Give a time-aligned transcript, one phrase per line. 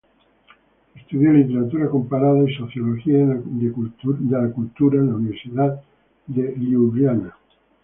[0.95, 5.79] Estudió literatura comparada y sociología de la cultura en la Universidad
[6.25, 7.35] de Liubliana.